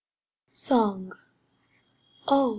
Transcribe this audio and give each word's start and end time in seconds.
Song 0.55 1.13
Oh! 2.27 2.49